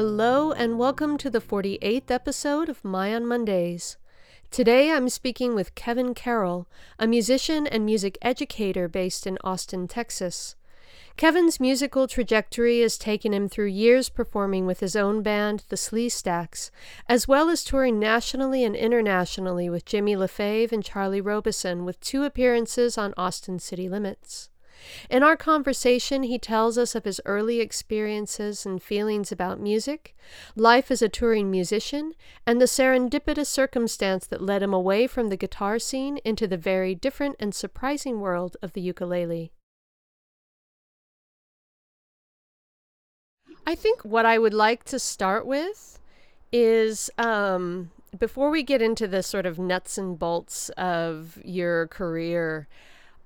[0.00, 3.96] Hello, and welcome to the 48th episode of My on Mondays.
[4.48, 6.68] Today I'm speaking with Kevin Carroll,
[7.00, 10.54] a musician and music educator based in Austin, Texas.
[11.16, 16.70] Kevin's musical trajectory has taken him through years performing with his own band, the Sleestaks,
[17.08, 22.22] as well as touring nationally and internationally with Jimmy LaFave and Charlie Robison, with two
[22.22, 24.48] appearances on Austin City Limits.
[25.10, 30.16] In our conversation, he tells us of his early experiences and feelings about music,
[30.56, 32.14] life as a touring musician,
[32.46, 36.94] and the serendipitous circumstance that led him away from the guitar scene into the very
[36.94, 39.52] different and surprising world of the ukulele.
[43.66, 46.00] I think what I would like to start with
[46.50, 52.66] is um, before we get into the sort of nuts and bolts of your career,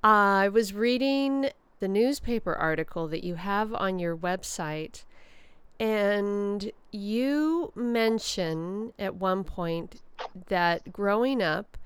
[0.03, 1.51] I was reading
[1.81, 5.05] the newspaper article that you have on your website,
[5.79, 10.01] and you mention at one point
[10.49, 11.77] that growing up,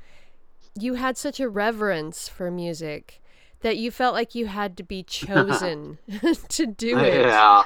[0.79, 3.23] you had such a reverence for music
[3.61, 5.99] that you felt like you had to be chosen
[6.49, 7.27] to do it.
[7.27, 7.63] Yeah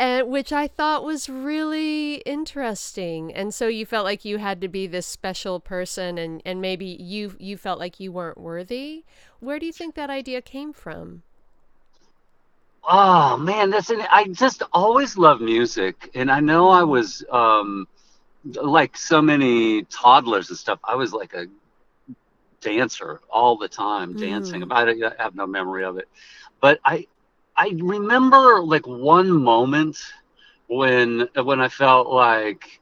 [0.00, 3.34] and which I thought was really interesting.
[3.34, 6.86] And so you felt like you had to be this special person, and and maybe
[6.86, 9.04] you you felt like you weren't worthy.
[9.40, 11.22] Where do you think that idea came from?
[12.82, 17.86] Oh man, that's an, I just always loved music, and I know I was um,
[18.54, 20.78] like so many toddlers and stuff.
[20.82, 21.44] I was like a
[22.62, 24.62] dancer all the time, dancing.
[24.62, 25.12] Mm.
[25.18, 26.08] I have no memory of it,
[26.58, 27.06] but I
[27.60, 29.98] I remember like one moment
[30.68, 32.80] when when I felt like,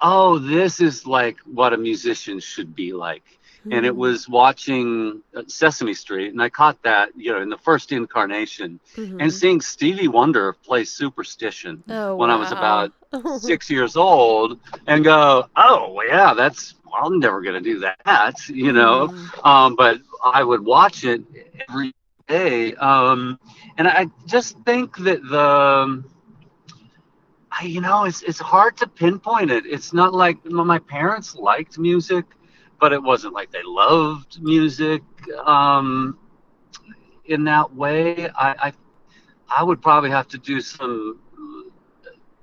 [0.00, 3.24] oh, this is like what a musician should be like.
[3.60, 3.72] Mm-hmm.
[3.72, 3.98] And it hmm.
[3.98, 8.80] was watching uh, Sesame Street, and I caught that, you know, in the first incarnation,
[8.96, 9.20] mm-hmm.
[9.20, 12.36] and seeing Stevie Wonder play Superstition oh, when wow.
[12.36, 12.92] I was about
[13.42, 19.08] six years old, and go, oh, yeah, that's I'm never gonna do that, you know.
[19.08, 19.46] Mm.
[19.46, 21.22] Um, but I would watch it
[21.68, 21.92] every
[22.28, 22.74] day.
[22.74, 23.40] Um,
[23.76, 26.04] and I just think that the,
[27.50, 29.66] I, you know, it's it's hard to pinpoint it.
[29.66, 32.24] It's not like my parents liked music,
[32.80, 35.02] but it wasn't like they loved music
[35.44, 36.18] um,
[37.24, 38.28] in that way.
[38.28, 38.72] I, I
[39.48, 41.18] I would probably have to do some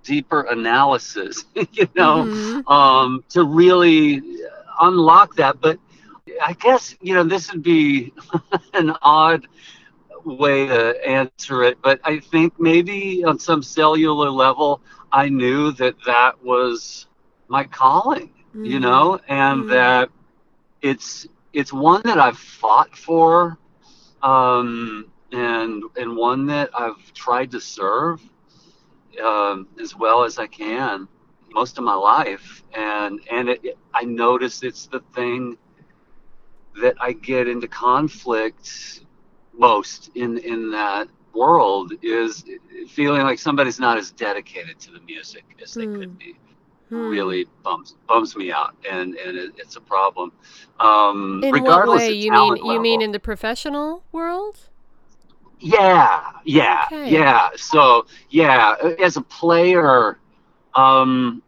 [0.04, 2.68] deeper analysis, you know, mm-hmm.
[2.72, 4.22] um, to really
[4.80, 5.60] unlock that.
[5.62, 5.80] But
[6.42, 8.14] I guess you know this would be
[8.74, 9.48] an odd
[10.26, 14.82] way to answer it, but I think maybe on some cellular level,
[15.12, 17.08] I knew that that was
[17.48, 18.66] my calling, mm-hmm.
[18.66, 19.70] you know, and mm-hmm.
[19.70, 20.10] that
[20.82, 23.58] it's it's one that I've fought for,
[24.22, 28.22] um, and and one that I've tried to serve
[29.24, 31.08] um, as well as I can
[31.52, 35.58] most of my life, and and it, it, I notice it's the thing
[36.82, 39.05] that I get into conflict
[39.58, 42.44] most in in that world is
[42.88, 46.18] feeling like somebody's not as dedicated to the music as they could hmm.
[46.18, 46.36] be.
[46.90, 47.10] Hmm.
[47.10, 50.32] Really bums bums me out, and and it, it's a problem.
[50.80, 52.12] Um, in what way?
[52.12, 52.74] You mean level.
[52.74, 54.70] you mean in the professional world?
[55.60, 57.10] Yeah, yeah, okay.
[57.10, 57.50] yeah.
[57.56, 60.20] So yeah, as a player,
[60.76, 61.42] um,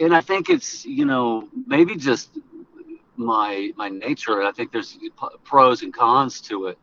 [0.00, 2.30] and I think it's you know maybe just
[3.16, 4.42] my my nature.
[4.42, 4.98] I think there's
[5.44, 6.78] pros and cons to it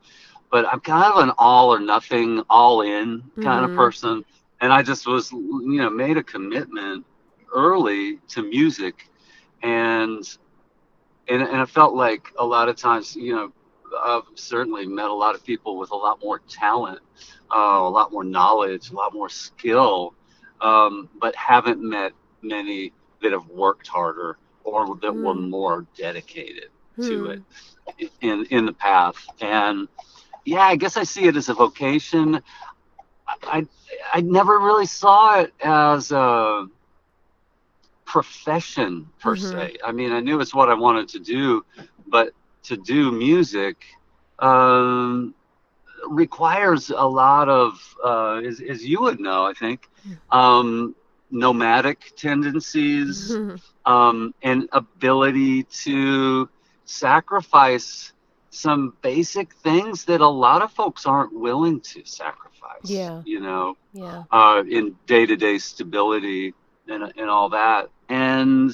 [0.55, 3.65] but I'm kind of an all or nothing, all in kind mm-hmm.
[3.65, 4.23] of person.
[4.61, 7.05] And I just was, you know, made a commitment
[7.53, 9.09] early to music,
[9.61, 10.23] and
[11.27, 13.51] and and I felt like a lot of times, you know,
[14.01, 16.99] I've certainly met a lot of people with a lot more talent,
[17.53, 20.15] uh, a lot more knowledge, a lot more skill,
[20.61, 25.49] um, but haven't met many that have worked harder or that were Hmm.
[25.49, 26.69] more dedicated
[27.01, 27.31] to Hmm.
[27.97, 29.27] it in in the path.
[29.41, 29.87] And
[30.45, 32.41] yeah, I guess I see it as a vocation.
[33.43, 33.67] I
[34.13, 36.67] I, never really saw it as a
[38.05, 39.37] profession per Mhm.
[39.37, 39.77] se.
[39.85, 41.63] I mean, I knew it's what I wanted to do,
[42.07, 42.33] but
[42.63, 43.77] to do music
[44.39, 45.33] um,
[46.09, 49.89] requires a lot of, uh, as, as you would know, I think,
[50.31, 50.95] um,
[51.31, 53.39] nomadic tendencies
[53.85, 56.49] um, and ability to
[56.85, 58.13] sacrifice
[58.55, 62.85] some basic things that a lot of folks aren't willing to sacrifice.
[62.85, 63.21] Yeah.
[63.25, 64.23] You know, yeah.
[64.31, 66.53] uh, in day-to-day stability
[66.87, 67.89] and, and all that.
[68.09, 68.71] And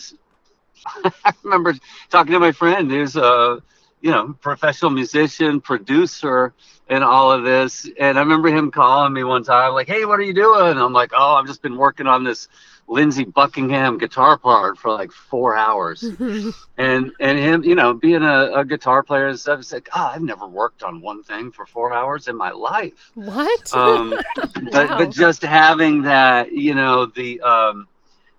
[1.25, 1.73] I remember
[2.09, 3.61] talking to my friend there's a
[4.01, 6.53] you know professional musician, producer,
[6.89, 7.89] and all of this.
[7.99, 10.79] And I remember him calling me one time, like, "Hey, what are you doing?" And
[10.79, 12.47] I'm like, "Oh, I've just been working on this
[12.87, 16.13] Lindsey Buckingham guitar part for like four hours."
[16.77, 20.11] and and him, you know, being a, a guitar player and stuff, it's like, "Oh,
[20.13, 23.73] I've never worked on one thing for four hours in my life." what?
[23.73, 24.19] um,
[24.71, 24.97] but Wow.
[24.97, 27.87] but just having that, you know, the um,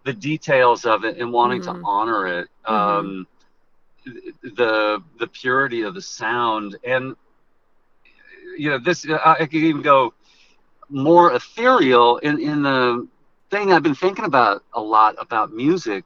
[0.04, 1.64] the details of it and wanting Mhm.
[1.64, 3.26] to honor it, um,
[4.42, 7.14] the the purity of the sound, and
[8.58, 10.14] you know, this I I could even go
[10.88, 13.06] more ethereal in in the
[13.50, 16.04] thing I've been thinking about a lot about music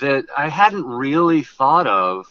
[0.00, 2.26] that I hadn't really thought of.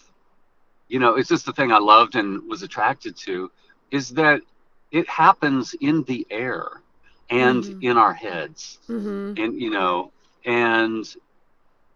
[0.88, 3.50] You know, it's just the thing I loved and was attracted to,
[3.92, 4.42] is that
[4.92, 6.82] it happens in the air
[7.30, 7.82] and Mhm.
[7.82, 10.12] in our heads hmm and you know
[10.46, 11.06] and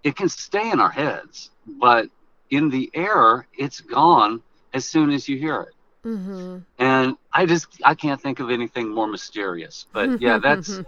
[0.03, 2.07] it can stay in our heads but
[2.51, 4.41] in the air it's gone
[4.73, 5.73] as soon as you hear it
[6.05, 6.57] Mm-hmm.
[6.79, 10.81] and i just i can't think of anything more mysterious but yeah that's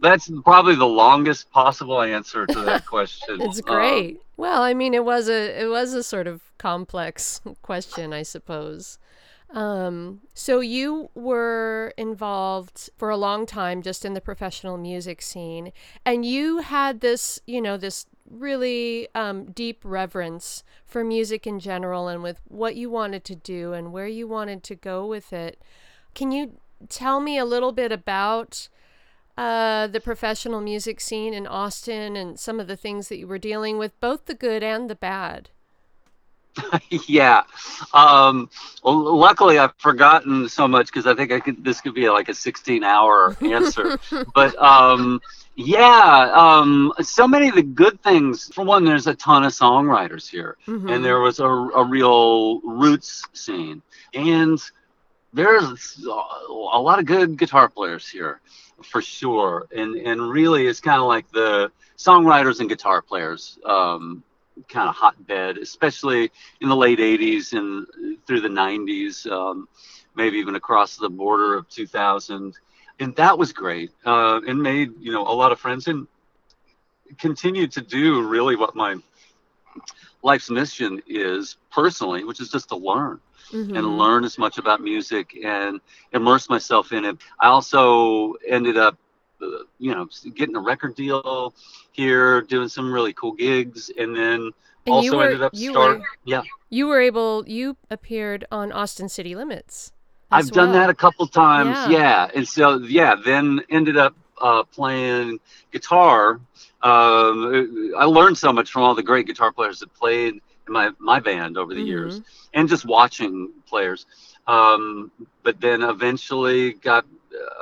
[0.00, 4.20] that's probably the longest possible answer to that question It's Uh, great.
[4.36, 8.98] well, I mean, it was a it was a sort of complex question, I suppose.
[9.50, 15.72] Um, so you were involved for a long time just in the professional music scene,
[16.04, 22.08] and you had this, you know, this really um, deep reverence for music in general
[22.08, 25.60] and with what you wanted to do and where you wanted to go with it.
[26.14, 26.58] Can you
[26.88, 28.68] tell me a little bit about
[29.36, 33.38] uh, the professional music scene in Austin and some of the things that you were
[33.38, 35.50] dealing with, both the good and the bad?
[36.90, 37.42] yeah.
[37.94, 38.50] Um,
[38.82, 41.64] well, luckily, I've forgotten so much because I think I could.
[41.64, 43.98] This could be like a 16-hour answer.
[44.34, 45.20] but um,
[45.54, 48.50] yeah, um, so many of the good things.
[48.54, 50.92] For one, there's a ton of songwriters here, Mhm.
[50.92, 53.82] and there was a, a real roots scene,
[54.14, 54.58] and
[55.32, 58.40] there's a lot of good guitar players here,
[58.82, 59.66] for sure.
[59.74, 63.58] And and really, it's kind of like the songwriters and guitar players.
[63.64, 64.22] Um,
[64.68, 67.86] kind of hotbed, especially in the late 80s and
[68.26, 69.68] through the 90s, um,
[70.14, 72.54] maybe even across the border of 2000.
[73.00, 76.06] And that was great uh, and made, you know, a lot of friends and
[77.18, 78.96] continued to do really what my
[80.22, 83.20] life's mission is personally, which is just to learn
[83.52, 83.74] Mhm.
[83.74, 85.80] and learn as much about music and
[86.12, 87.16] immerse myself in it.
[87.40, 88.96] I also ended up,
[89.78, 91.54] you know, getting a record deal
[91.92, 94.52] here, doing some really cool gigs, and then And
[94.86, 95.98] also were, ended up you start.
[95.98, 99.92] were Yeah, you were able you appeared on Austin City Limits.
[100.30, 101.76] I've as done that a couple times.
[101.90, 101.98] Yeah.
[101.98, 105.40] Yeah, and so yeah, then ended up uh, playing
[105.72, 106.40] guitar.
[106.82, 110.90] Um, I learned so much from all the great guitar players that played in my
[110.98, 112.20] my band over the years,
[112.54, 114.06] and just watching players.
[114.46, 115.10] Um,
[115.42, 117.04] but then eventually got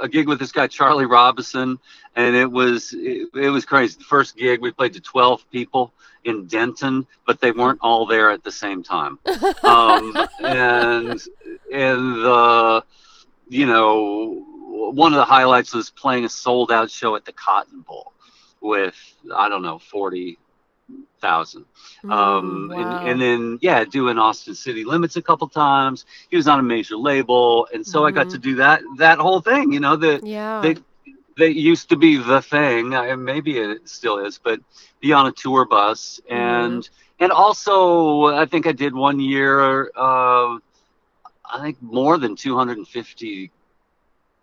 [0.01, 1.79] a gig with this guy Charlie Robison,
[2.15, 3.97] and it was it, it was crazy.
[3.99, 5.93] The first gig we played to 12 people
[6.25, 9.19] in Denton, but they weren't all there at the same time.
[9.63, 11.21] Um, and
[11.73, 12.85] and the
[13.49, 14.45] you know
[14.93, 18.13] one of the highlights was playing a sold out show at the Cotton Bowl
[18.61, 18.97] with
[19.35, 20.39] I don't know 40
[21.21, 21.65] thousand.
[22.05, 23.01] Um, wow.
[23.01, 26.07] and, and then yeah, doing Austin City Limits a couple times.
[26.31, 29.41] He was on a major label, and so I got to do that that whole
[29.41, 29.73] thing.
[29.73, 30.61] You know that yeah.
[30.63, 30.83] that
[31.37, 32.95] that used to be the thing.
[32.95, 34.61] And maybe it still is, but
[35.01, 36.89] be on a tour bus and
[37.21, 39.91] and also I think I did one year.
[39.95, 40.59] Uh,
[41.49, 43.53] I think more than 250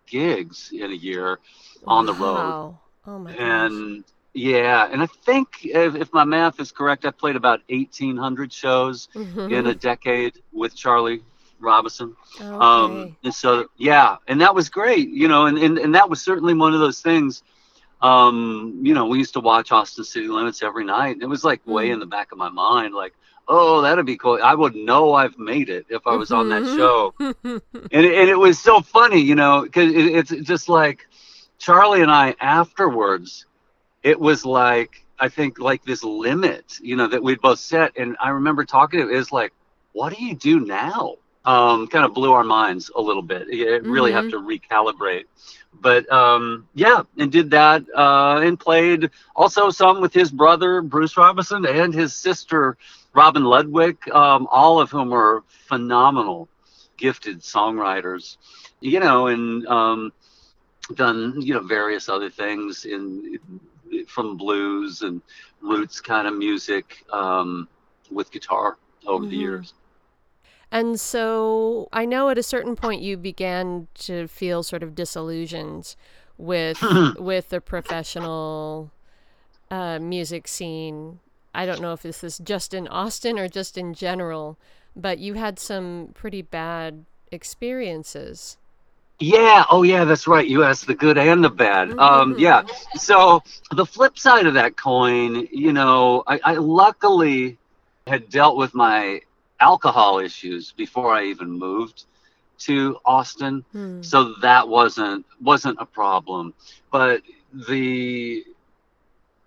[0.06, 1.38] gigs in a year
[1.86, 2.34] on the road.
[2.34, 2.78] Wow.
[3.06, 4.04] Oh my gosh.
[4.34, 9.08] Yeah, and I think if, if my math is correct, I played about 1,800 shows
[9.14, 9.50] Mhm.
[9.50, 11.22] in a decade with Charlie
[11.60, 12.16] Robison.
[12.40, 12.48] okay.
[12.48, 16.20] Um, and so, yeah, and that was great, you know, and, and, and that was
[16.20, 17.42] certainly one of those things
[18.02, 21.14] um, you know, we used to watch Austin City Limits every night.
[21.14, 23.14] And it was like way in the back of my mind, like,
[23.48, 24.38] oh, that'd be cool.
[24.42, 27.14] I would know I've made it if I was on that show.
[27.18, 27.62] and,
[27.92, 31.06] it, and it was so funny, you know, because it, it's just like
[31.58, 33.46] Charlie and I afterwards,
[34.04, 37.96] it was like, I think like this limit, you know, that we'd both set.
[37.96, 39.52] And I remember talking to it's like,
[39.92, 41.16] what do you do now?
[41.44, 43.52] Um, kind of blew our minds a little bit.
[43.52, 45.24] You really have to recalibrate
[45.80, 51.16] but um, yeah, and did that uh, and played also some with his brother Bruce
[51.16, 52.76] Robison and his sister
[53.14, 56.48] Robyn Ludwick, um, all of whom are phenomenal,
[56.96, 58.36] gifted songwriters.
[58.80, 60.12] You know, and um,
[60.94, 63.60] done you know various other things in, in
[64.08, 65.22] from blues and
[65.60, 67.68] roots kind of music um,
[68.10, 69.30] with guitar over mm-hmm.
[69.30, 69.74] the years.
[70.70, 75.94] And so I know at a certain point you began to feel sort of disillusioned
[76.36, 76.82] with
[77.18, 78.90] with the professional
[79.70, 81.20] uh, music scene.
[81.54, 84.58] I don't know if this is just in Austin or just in general,
[84.96, 88.56] but you had some pretty bad experiences.
[89.20, 89.64] Yeah.
[89.70, 90.04] Oh, yeah.
[90.04, 90.46] That's right.
[90.46, 91.90] You asked the good and the bad.
[91.90, 92.02] Um, mm-hmm.
[92.32, 92.62] Um, yeah.
[92.96, 97.58] So the flip side of that coin, you know, I, I luckily
[98.06, 99.20] had dealt with my
[99.60, 102.04] alcohol issues before I even moved
[102.58, 103.64] to Austin.
[103.72, 104.02] Hmm.
[104.02, 106.54] So that wasn't wasn't a problem.
[106.90, 108.44] But the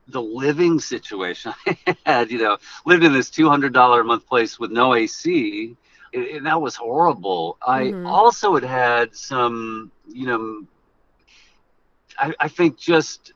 [0.07, 4.27] the living situation I had, you know, lived in this two hundred dollar a month
[4.27, 5.75] place with no AC,
[6.13, 7.57] and that was horrible.
[7.61, 8.05] Mm-hmm.
[8.05, 10.63] I also had had some, you know,
[12.17, 13.33] I, I think just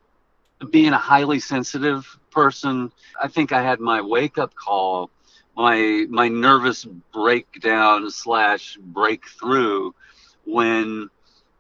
[0.69, 5.09] being a highly sensitive person, I think I had my wake up call
[5.55, 9.91] my my nervous breakdown slash breakthrough
[10.45, 11.09] when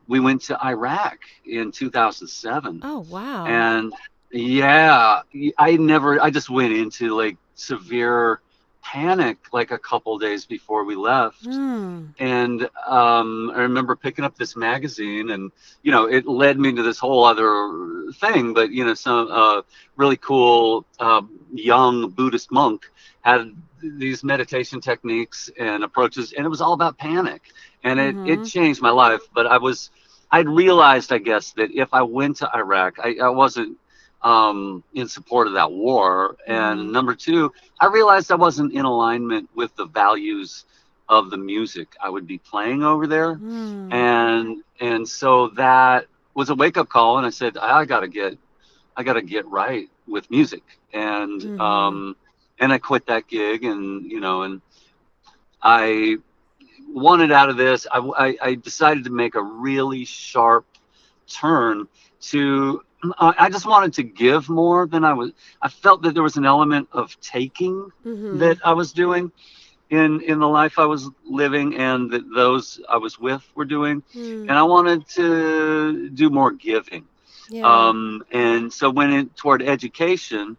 [0.07, 2.81] we went to Iraq in 2007.
[2.83, 3.45] Oh wow!
[3.45, 3.93] And
[4.31, 5.21] yeah,
[5.57, 6.21] I never.
[6.21, 8.41] I just went into like severe
[8.83, 12.07] panic like a couple days before we left mm.
[12.19, 15.51] and um, i remember picking up this magazine and
[15.83, 19.61] you know it led me to this whole other thing but you know some uh,
[19.95, 21.21] really cool uh,
[21.53, 22.89] young buddhist monk
[23.21, 27.51] had these meditation techniques and approaches and it was all about panic
[27.83, 28.43] and it, mm-hmm.
[28.43, 29.91] it changed my life but i was
[30.31, 33.77] i'd realized i guess that if i went to iraq i, I wasn't
[34.23, 36.91] um, in support of that war and mm-hmm.
[36.91, 40.65] number two i realized i wasn't in alignment with the values
[41.09, 43.91] of the music i would be playing over there mm.
[43.91, 48.37] and and so that was a wake-up call and i said i gotta get
[48.95, 50.63] i gotta get right with music
[50.93, 51.59] and mm-hmm.
[51.59, 52.15] um
[52.61, 54.61] and I quit that gig, and you know, and
[55.61, 56.17] I
[56.87, 57.87] wanted out of this.
[57.91, 60.65] I, I, I decided to make a really sharp
[61.27, 61.87] turn
[62.21, 62.83] to.
[63.17, 65.31] I just wanted to give more than I was.
[65.61, 68.37] I felt that there was an element of taking mm-hmm.
[68.39, 69.31] that I was doing
[69.89, 74.03] in in the life I was living and that those I was with were doing,
[74.15, 74.41] mm.
[74.41, 77.05] and I wanted to do more giving.
[77.49, 77.63] Yeah.
[77.65, 80.55] Um, and so went in toward education,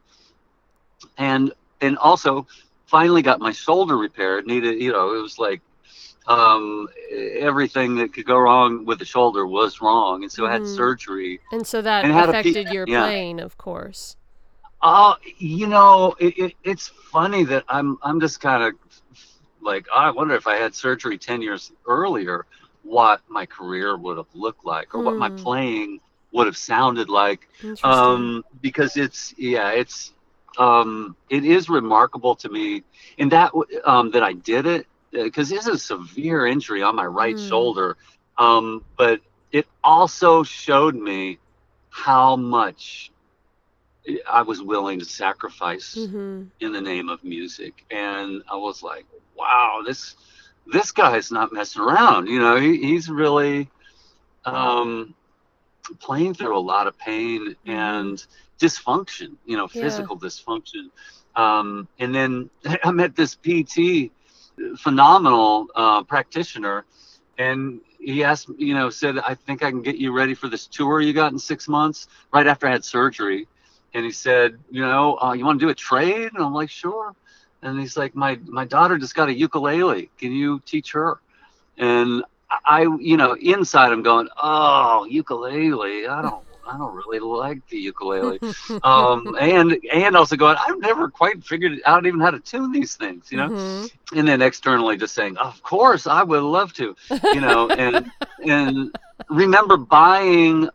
[1.16, 2.46] and and also
[2.86, 4.46] finally got my shoulder repaired.
[4.46, 5.62] Needed, you know, it was like
[6.26, 10.62] um, everything that could go wrong with the shoulder was wrong, and so I had
[10.62, 10.76] mm.
[10.76, 11.40] surgery.
[11.50, 13.02] And so that and affected your yeah.
[13.02, 14.16] playing, of course.
[14.80, 18.74] Uh, you know, it, it, it's funny that I'm I'm just kind of
[19.60, 22.46] like I wonder if I had surgery ten years earlier,
[22.82, 25.04] what my career would have looked like, or mm.
[25.04, 25.36] what my hmm.
[25.36, 26.00] playing
[26.32, 27.48] would have sounded like.
[27.82, 30.12] Um, because it's yeah, it's
[30.58, 32.82] um, it is remarkable to me
[33.18, 33.52] in that
[33.84, 37.48] um, that I did it because uh, it's a severe injury on my right mm.
[37.48, 37.96] shoulder.
[38.38, 39.20] Um, but
[39.52, 41.38] it also showed me
[41.90, 43.12] how much
[44.28, 46.44] I was willing to sacrifice mm-hmm.
[46.60, 50.16] in the name of music, and I was like, "Wow, this
[50.66, 53.70] this guy's not messing around." You know, he, he's really
[54.44, 55.14] um,
[56.00, 57.70] playing through a lot of pain mm-hmm.
[57.70, 58.26] and
[58.58, 60.28] dysfunction, you know, physical yeah.
[60.28, 60.90] dysfunction.
[61.36, 62.50] Um, and then
[62.84, 64.10] I met this PT,
[64.78, 66.84] phenomenal uh, practitioner,
[67.38, 70.66] and he asked, you know, said, I think I can get you ready for this
[70.66, 73.48] tour you got in six months, right after I had surgery.
[73.94, 76.30] And he said, you know, uh, you want to do a trade?
[76.34, 77.14] And I'm like, sure.
[77.62, 80.10] And he's like, my my daughter just got a ukulele.
[80.18, 81.20] Can you teach her?
[81.78, 82.24] And
[82.66, 86.06] I, you know, inside I'm going, oh, ukulele.
[86.06, 88.38] I don't I don't really like the ukulele.
[88.82, 92.96] um, and and also going, I've never quite figured out even how to tune these
[92.96, 93.48] things, you know.
[93.48, 94.18] Mm-hmm.
[94.18, 97.68] And then externally just saying, of course, I would love to, you know.
[97.70, 98.10] and
[98.44, 98.96] and
[99.28, 100.68] remember buying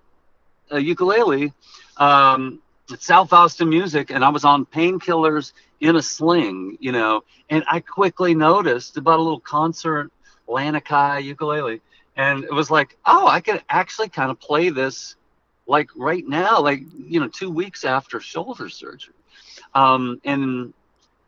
[0.72, 1.54] a ukulele
[1.98, 2.60] um,
[2.92, 7.64] at South Austin Music, and I was on painkillers in a sling, you know, and
[7.70, 10.12] I quickly noticed about a little concert,
[10.48, 11.82] Lanikai ukulele,
[12.16, 15.16] and it was like, oh, I could actually kind of play this
[15.68, 19.14] like right now, like you know, two weeks after shoulder surgery,
[19.74, 20.74] um, and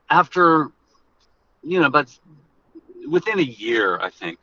[0.09, 0.71] after
[1.61, 2.17] you know, but
[3.07, 4.39] within a year, I think,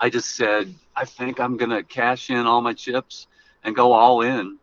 [0.00, 3.26] I just said, I think I'm gonna cash in all my chips
[3.62, 4.58] and go all in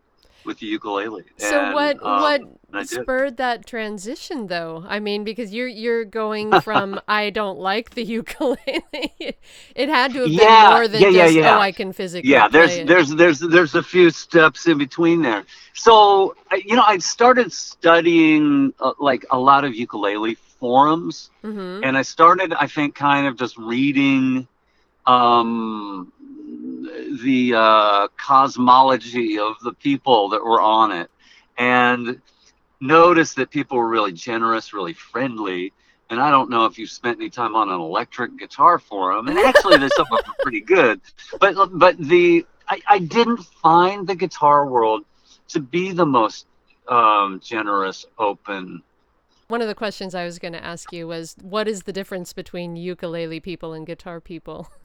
[0.49, 1.25] with the ukulele.
[1.37, 3.07] So And, what um, what and I did.
[3.07, 4.83] spurred that transition though?
[4.87, 8.59] I mean, because you're you're going from I don't like the ukulele.
[9.75, 11.43] it had to have Yeah, been more than yeah, yeah, just yeah.
[11.43, 12.81] oh I can physically yeah there's it.
[12.81, 18.73] there's there's there's a few steps in between there so you know i started studying
[18.79, 23.37] uh, like a lot of ukulele forums hmm and i started i think kind of
[23.37, 24.47] just reading
[25.07, 26.11] um
[27.23, 31.09] the uh, cosmology of the people that were on it
[31.57, 32.21] and
[32.79, 35.73] noticed that people were really generous really friendly
[36.09, 39.37] and I don't know if you've spent any time on an electric guitar forum, and
[39.37, 41.01] actually some of them pretty good,
[41.39, 45.05] but but the I, I didn't find the guitar world
[45.49, 46.47] to be the most
[46.87, 48.83] um, generous, open.
[49.49, 52.33] One of the questions I was going to ask you was what is the difference
[52.33, 54.67] between ukulele people and guitar people?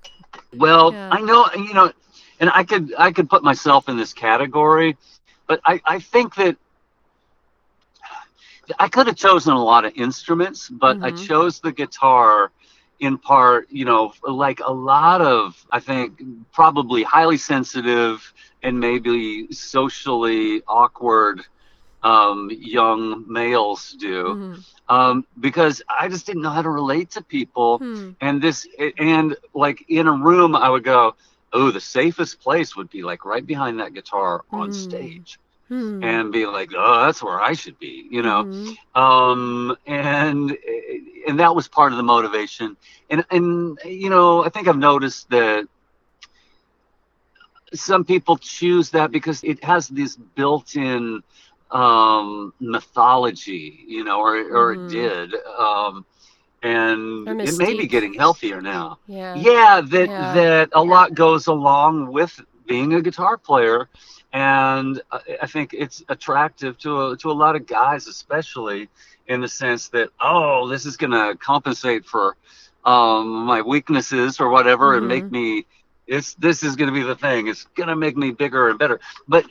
[0.56, 1.08] Well, Yeah.
[1.10, 1.92] I know you know,
[2.40, 4.96] and I could I could put myself in this category,
[5.46, 6.56] but I I think that.
[8.78, 11.26] I could have chosen a lot of instruments, but I Mhm.
[11.26, 12.50] chose the guitar
[13.00, 19.48] in part, you know, like a lot of, I think, probably highly sensitive and maybe
[19.52, 21.42] socially awkward
[22.04, 24.64] um, young males do, Mhm.
[24.88, 27.82] um, because I just didn't know how to relate to people.
[27.82, 28.16] Hmm.
[28.20, 28.66] And this,
[28.98, 31.16] and like in a room, I would go,
[31.52, 34.72] oh, the safest place would be like right behind that guitar on Mm.
[34.72, 36.02] stage Hmm.
[36.02, 38.78] and be like, oh, that's where I should be, you know Mhm.
[38.94, 40.56] um and
[41.26, 42.76] and that was part of the motivation
[43.10, 45.66] and and you know i think i've noticed that
[47.74, 51.22] some people choose that because it has this built-in
[51.74, 54.74] um mythology you know or or Mhm.
[54.74, 56.06] it did um
[56.62, 59.34] and it may be getting healthier now Yeah.
[59.34, 60.34] yeah that Yeah.
[60.34, 63.88] that a lot goes along with being a guitar player
[64.32, 65.00] and
[65.42, 68.88] I think it's attractive to a, to a lot of guys especially
[69.26, 72.36] in the sense that oh this is going to compensate for
[72.84, 75.30] um, my weaknesses or whatever and make Mhm.
[75.30, 75.66] me
[76.06, 78.78] it's this is going to be the thing it's going to make me bigger and
[78.78, 79.44] better but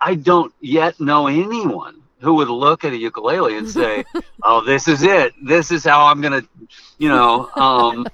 [0.00, 4.04] I don't yet know anyone who would look at a ukulele and say
[4.42, 6.48] oh this is it this is how I'm going to
[6.98, 8.06] you know um,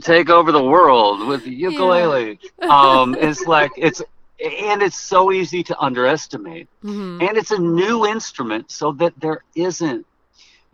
[0.00, 2.38] take over the world with the ukulele.
[2.60, 4.02] Um, it's like it's
[4.42, 7.20] and it's so easy to underestimate, Mhm.
[7.28, 10.06] and it's a new instrument, so that there isn't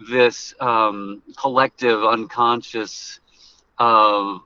[0.09, 3.19] this um, collective unconscious
[3.79, 4.39] uh,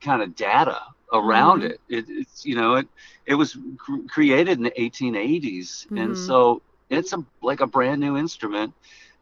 [0.00, 0.80] kind of data
[1.12, 1.64] around Mhm.
[1.64, 1.80] it.
[1.88, 2.04] it.
[2.08, 2.86] It's you know it
[3.26, 6.16] it was cr- created in the 1880s, and Mhm.
[6.16, 8.72] so it's a like a brand new instrument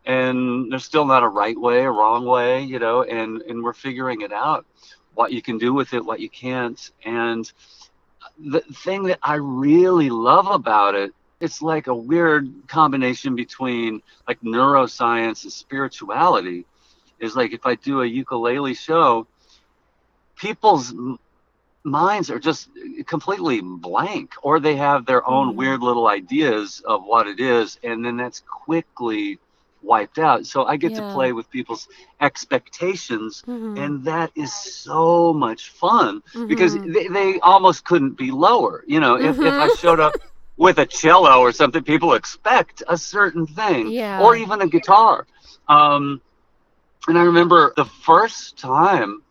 [0.04, 3.72] and there's still not a right way, a wrong way, you know, and and we're
[3.72, 4.64] figuring it out,
[5.14, 7.50] what you can do with it, what you can't, and
[8.38, 14.40] the thing that I really love about it, it's like a weird combination between like
[14.40, 16.66] neuroscience and spirituality.
[17.20, 19.26] Is like if I do a ukulele show,
[20.36, 20.92] people's
[21.84, 22.70] minds are just
[23.06, 25.56] completely blank, or they have their own Mhm.
[25.56, 29.38] weird little ideas of what it is, and then that's quickly
[29.82, 30.46] wiped out.
[30.46, 31.00] So I get Yeah.
[31.00, 31.86] to play with people's
[32.22, 33.78] expectations, Mhm.
[33.78, 36.92] and that is so much fun because Mhm.
[36.94, 38.82] they, they almost couldn't be lower.
[38.86, 40.14] You know, if, if I showed up
[40.56, 44.22] with a cello or something, people expect a certain thing, Yeah.
[44.22, 45.26] or even a guitar.
[45.68, 46.22] Um,
[47.08, 49.22] and I remember the first time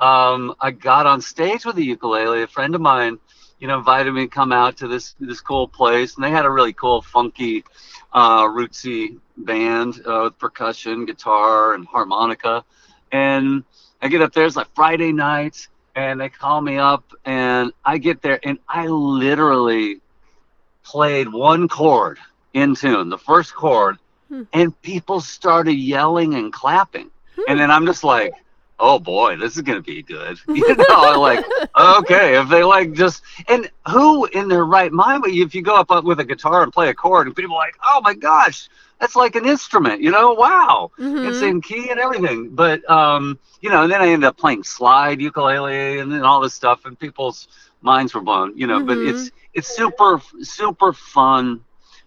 [0.00, 3.18] um, I got on stage with the ukulele, a friend of mine,
[3.58, 6.46] you know, invited me to come out to this this cool place, and they had
[6.46, 7.64] a really cool, funky,
[8.12, 12.64] uh, rootsy band uh, with percussion, guitar, and harmonica.
[13.12, 13.64] And
[14.00, 17.98] I get up there, it's like Friday night, and they call me up, and I
[17.98, 20.00] get there, and I literally
[20.82, 22.18] played one chord
[22.54, 24.42] in tune, the first chord, Hmm.
[24.52, 27.10] and people started yelling and clapping.
[27.48, 28.32] And then I'm just like,
[28.80, 30.38] oh boy, this is gonna be good.
[30.54, 31.44] You know, like
[31.78, 36.04] okay, if they like just and who in their right mind, if you go up
[36.04, 38.68] with a guitar and play a chord, and people are like, oh my gosh,
[39.00, 40.32] that's like an instrument, you know?
[40.34, 40.90] Wow,
[41.22, 41.42] it's Mhm.
[41.42, 42.50] in key and everything.
[42.54, 46.40] But um, you know, and then I ended up playing slide ukulele and then all
[46.40, 47.48] this stuff, and people's
[47.82, 48.80] minds were blown, you know.
[48.80, 49.02] But Mhm.
[49.02, 51.64] it's it's super super fun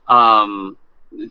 [0.08, 0.78] um,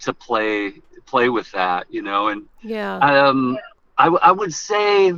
[0.01, 0.73] to play
[1.07, 2.29] play with that, you know.
[2.29, 3.59] And yeah, um,
[3.99, 5.13] I, I would say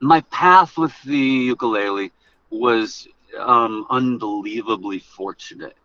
[0.00, 2.12] my path with the ukulele
[2.50, 5.76] was um, unbelievably fortunate.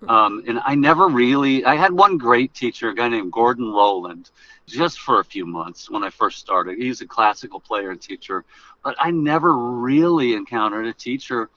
[0.00, 0.08] Hmm.
[0.08, 4.30] Um, and I never really, I had one great teacher, a guy named Gordon Rowland,
[4.66, 6.78] just for a few months when I first started.
[6.78, 8.44] He's a classical player and teacher,
[8.82, 11.50] but I never really encountered a teacher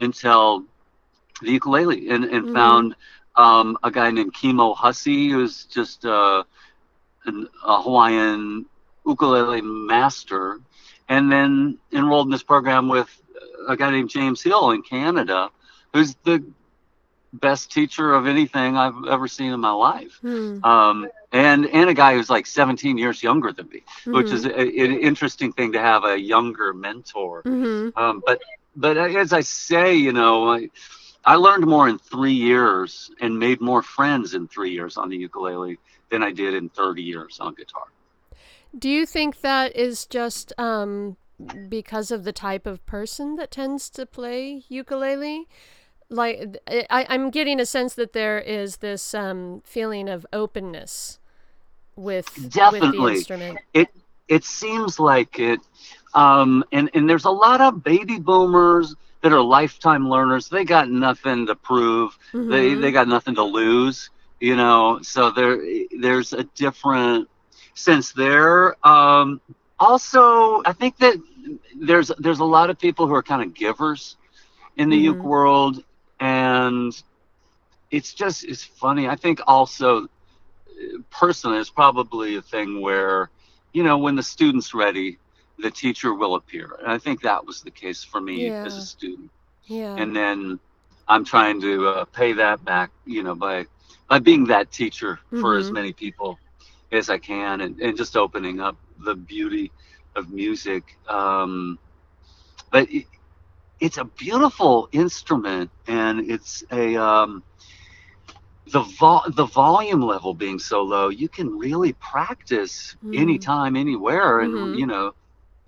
[0.00, 0.64] until
[1.42, 2.54] the ukulele and, and mm-hmm.
[2.54, 2.96] found
[3.36, 6.42] um, a guy named Kimo Hussey, who's just uh,
[7.26, 8.66] an, a Hawaiian
[9.06, 10.60] ukulele master,
[11.08, 13.08] and then enrolled in this program with
[13.68, 15.50] a guy named James Hill in Canada,
[15.92, 16.44] who's the
[17.32, 20.18] best teacher of anything I've ever seen in my life.
[20.20, 20.64] Hmm.
[20.64, 24.14] Um, and and a guy who's like 17 years younger than me, mm-hmm.
[24.14, 27.42] which is a, an interesting thing to have a younger mentor.
[27.42, 27.98] Mm-hmm.
[27.98, 28.42] Um, but
[28.74, 30.70] but as I say, you know, I,
[31.24, 35.16] I learned more in three years and made more friends in three years on the
[35.16, 35.78] ukulele
[36.10, 37.86] than I did in 30 years on guitar.
[38.78, 41.16] Do you think that is just um,
[41.68, 45.48] because of the type of person that tends to play ukulele?
[46.08, 51.18] Like, I, I'm getting a sense that there is this um, feeling of openness
[51.96, 52.98] with, Definitely.
[52.98, 53.58] with the instrument.
[53.74, 53.88] It
[54.28, 55.60] it seems like it,
[56.14, 60.48] um, and and there's a lot of baby boomers that are lifetime learners.
[60.48, 62.16] They got nothing to prove.
[62.32, 62.50] Mm-hmm.
[62.50, 64.10] They they got nothing to lose.
[64.40, 65.58] You know, so there
[65.98, 67.28] there's a different
[67.76, 68.74] sense there.
[68.86, 69.40] Um,
[69.78, 71.16] also, I think that
[71.78, 74.16] there's there's a lot of people who are kind of givers
[74.76, 75.18] in the mm-hmm.
[75.18, 75.84] uke world,
[76.18, 76.92] and
[77.90, 79.08] it's just it's funny.
[79.08, 80.08] I think also
[81.10, 83.30] personally, it's probably a thing where
[83.72, 85.18] you know when the student's ready,
[85.58, 88.64] the teacher will appear, and I think that was the case for me yeah.
[88.64, 89.30] as a student.
[89.66, 89.96] Yeah.
[89.96, 90.60] And then
[91.08, 93.66] I'm trying to uh, pay that back, you know, by
[94.08, 95.40] by being that teacher mm-hmm.
[95.40, 95.74] for as mm-hmm.
[95.74, 96.38] many people
[96.92, 99.72] as I can, and, and just opening up the beauty
[100.14, 100.96] of music.
[101.08, 101.78] Um,
[102.70, 103.06] but it,
[103.80, 107.42] it's a beautiful instrument, and it's a um,
[108.72, 113.18] the vo- the volume level being so low, you can really practice mm.
[113.18, 114.78] anytime, anywhere, and mm-hmm.
[114.78, 115.12] you know,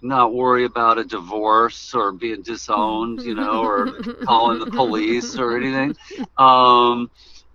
[0.02, 3.92] not worry about a divorce or being disowned, you know, or
[4.24, 5.96] calling the police or anything.
[6.36, 7.10] Um,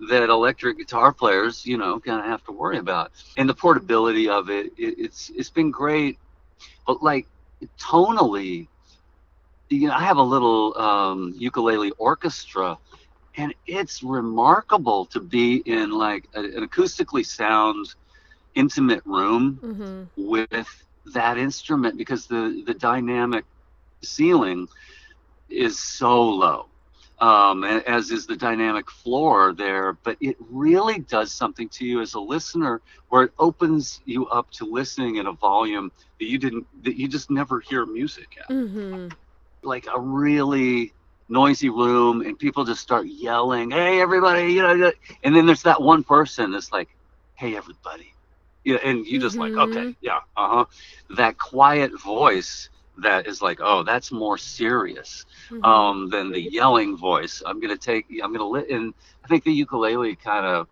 [0.09, 3.11] that electric guitar players, you know, kind of have to worry about.
[3.37, 6.17] And the portability of it, it, it's it's been great.
[6.85, 7.27] But like
[7.79, 8.67] tonally,
[9.69, 12.77] you know, I have a little um, ukulele orchestra,
[13.37, 17.93] and it's remarkable to be in like a, an acoustically sound,
[18.55, 20.29] intimate room mm-hmm.
[20.29, 23.45] with that instrument because the the dynamic
[24.01, 24.67] ceiling
[25.49, 26.67] is so low
[27.23, 29.93] um, as is the dynamic floor there.
[29.93, 34.51] But it really does something to you as a listener, where it opens you up
[34.51, 38.49] to listening in a volume that you didn't, that you just never hear music at.
[38.49, 39.07] Mm-hmm.
[39.61, 40.91] Like a really
[41.29, 44.91] noisy room, and people just start yelling, "Hey, everybody!" You know,
[45.23, 46.89] and then there's that one person that's like,
[47.35, 48.13] "Hey, everybody."
[48.65, 49.55] Yeah, and you just mm-hmm.
[49.55, 50.65] like, okay, yeah, uh huh.
[51.15, 55.63] That quiet voice that is like, oh, that's more serious mm-hmm.
[55.63, 57.41] um, than the yelling voice.
[57.45, 60.67] I'm gonna take, I'm gonna lit, and I think the ukulele kind of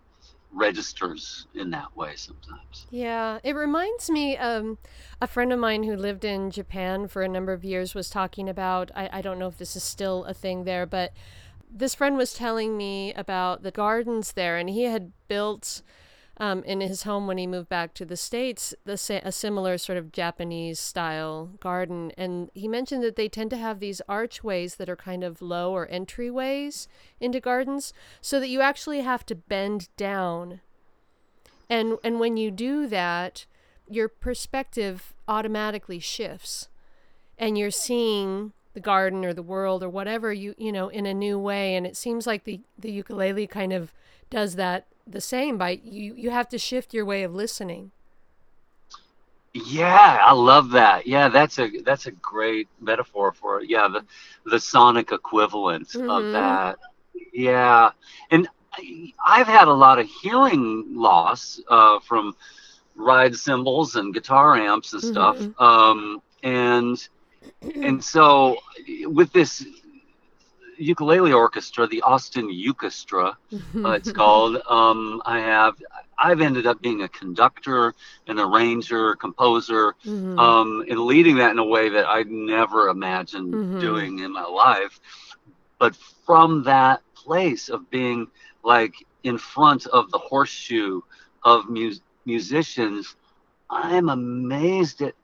[0.52, 2.86] registers in that way sometimes.
[2.90, 4.36] Yeah, it reminds me.
[4.36, 4.78] Um,
[5.20, 8.48] a friend of mine who lived in Japan for a number of years was talking
[8.48, 8.90] about.
[8.94, 11.12] I, I don't know if this is still a thing there, but
[11.70, 15.82] this friend was telling me about the gardens there, and he had built
[16.42, 19.96] um, in his home when he moved back to the states, the a similar sort
[19.96, 24.88] of Japanese style garden, and he mentioned that they tend to have these archways that
[24.88, 26.88] are kind of low or entryways
[27.20, 30.60] into gardens, so that you actually have to bend down,
[31.70, 33.46] and and when you do that,
[33.88, 36.68] your perspective automatically shifts,
[37.38, 41.14] and you're seeing the garden or the world or whatever you you know in a
[41.14, 43.92] new way, and it seems like the the ukulele kind of
[44.28, 47.90] does that the same by you you have to shift your way of listening
[49.54, 54.04] yeah i love that yeah that's a that's a great metaphor for it yeah the
[54.50, 56.08] the sonic equivalent mm-hmm.
[56.08, 56.78] of that
[57.32, 57.90] yeah
[58.30, 58.48] and
[59.26, 62.34] i've had a lot of hearing loss uh, from
[62.96, 65.62] ride cymbals and guitar amps and stuff mm-hmm.
[65.62, 67.08] um, and
[67.82, 68.56] and so
[69.04, 69.66] with this
[70.82, 73.36] ukulele orchestra, the Austin Orchestra,
[73.84, 74.60] uh, it's called.
[74.68, 75.74] Um, I have,
[76.18, 77.94] I've ended up being a conductor,
[78.26, 80.38] an arranger, composer, mm-hmm.
[80.38, 83.80] um, and leading that in a way that I never imagined mm-hmm.
[83.80, 85.00] doing in my life.
[85.78, 88.28] But from that place of being
[88.64, 91.00] like in front of the horseshoe
[91.44, 93.16] of mu- musicians,
[93.70, 95.14] I'm amazed at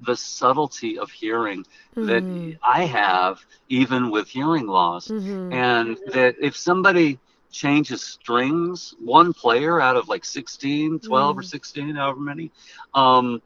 [0.00, 1.64] the subtlety of hearing
[1.96, 2.06] mm-hmm.
[2.06, 5.08] that I have, even with hearing loss.
[5.08, 5.52] Mm-hmm.
[5.52, 7.18] And that if somebody
[7.50, 11.38] changes strings, one player out of like 16, 12 mm-hmm.
[11.38, 12.50] or 16, however many,
[12.94, 13.42] um,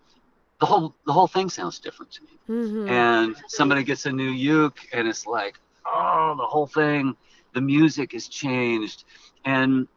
[0.60, 2.38] the whole the whole thing sounds different to me.
[2.48, 2.88] Mm-hmm.
[2.88, 7.16] And somebody gets a new uke, and it's like, oh, the whole thing,
[7.52, 9.04] the music is changed,
[9.44, 9.88] and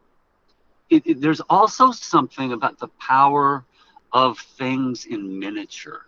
[0.89, 3.63] it, it, there's also something about the power
[4.11, 6.05] of things in miniature.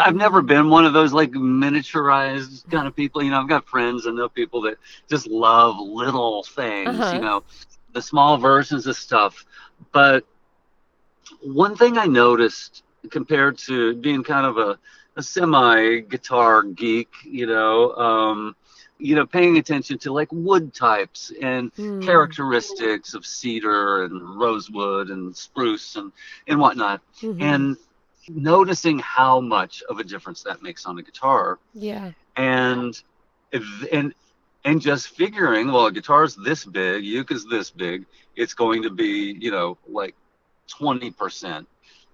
[0.00, 3.22] I've never been one of those like miniaturized kind of people.
[3.22, 4.78] You know, I've got friends and know people that
[5.08, 7.14] just love little things, uh-huh.
[7.14, 7.44] you know,
[7.92, 9.44] the small versions of stuff.
[9.92, 10.24] But
[11.42, 14.78] one thing I noticed compared to being kind of a,
[15.16, 18.56] a semi guitar geek, you know, um,
[18.98, 22.02] you know, paying attention to like wood types and mm.
[22.04, 26.12] characteristics of cedar and rosewood and spruce and,
[26.46, 27.00] and whatnot.
[27.20, 27.42] Mm-hmm.
[27.42, 27.76] And
[28.28, 31.58] noticing how much of a difference that makes on a guitar.
[31.74, 32.12] Yeah.
[32.36, 33.00] And
[33.92, 34.14] and
[34.64, 38.06] and just figuring, well, a guitar's this big, is this big,
[38.36, 40.14] it's going to be, you know, like
[40.70, 41.66] 20%,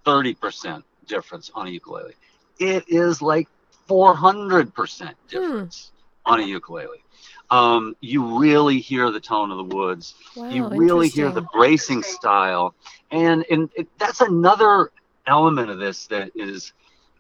[0.07, 2.15] 30% difference on a ukulele.
[2.59, 3.49] It is like
[3.89, 5.13] 400% hmm.
[5.29, 5.93] difference
[6.25, 7.03] on a ukulele.
[7.51, 10.15] Um, you really hear the tone of the woods.
[10.37, 12.75] Wow, you really hear the bracing style,
[13.11, 14.91] and and it, that's another
[15.29, 16.73] element of this that is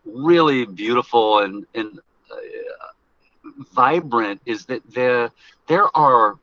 [0.04, 1.98] really beautiful and and
[2.30, 4.40] uh, vibrant.
[4.46, 5.30] Is that there
[5.66, 6.38] there are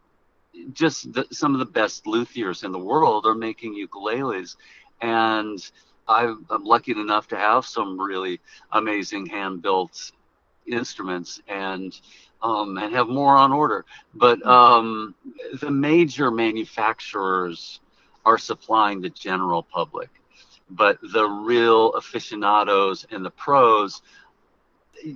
[0.73, 4.55] just the, some of the best luthiers in the world are making ukuleles,
[5.01, 5.59] and
[6.07, 8.39] I'm lucky enough to have some really
[8.71, 10.11] amazing hand built
[10.67, 11.99] instruments and
[12.41, 13.85] um, and have more on order.
[14.13, 15.15] But um,
[15.59, 17.79] the major manufacturers
[18.25, 20.09] are supplying the general public,
[20.69, 24.01] but the real aficionados and the pros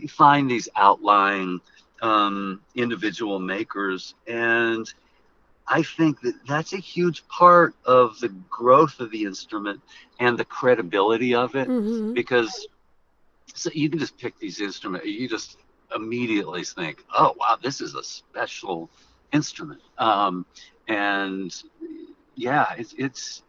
[0.08, 1.60] find these outlying
[2.02, 4.16] um, individual makers.
[4.28, 4.92] And
[5.68, 9.82] I think that that's a huge part of the growth of the instrument
[10.20, 11.68] and the credibility of it.
[11.68, 12.14] Mm-hmm.
[12.14, 12.68] because
[13.54, 15.58] so you can just pick these instruments you just
[15.96, 18.90] immediately think oh wow this is a special
[19.34, 19.82] instrument.
[19.98, 20.46] Um,
[20.88, 21.54] and
[22.36, 23.44] yeah it's it's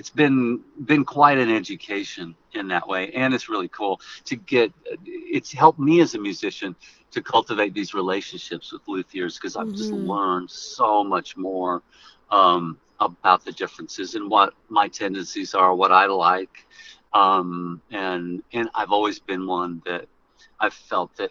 [0.00, 4.72] it's been been quite an education in that way and it's really cool to get
[5.04, 6.74] it's helped me as a musician
[7.10, 9.76] to cultivate these relationships with luthiers because I've mm-hmm.
[9.76, 11.82] just learned so much more
[12.30, 16.66] um, about the differences and what my tendencies are, what I like,
[17.12, 20.06] um, and and I've always been one that
[20.58, 21.30] I've felt that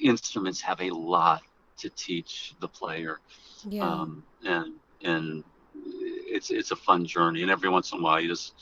[0.00, 1.42] instruments have a lot
[1.78, 3.20] to teach the player,
[3.68, 3.88] yeah.
[3.88, 5.44] um, and and
[6.36, 8.52] it's it's a fun journey, and every once in a while you just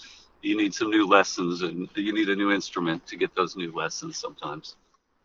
[0.43, 3.73] you need some new lessons and you need a new instrument to get those new
[3.73, 4.77] lessons sometimes.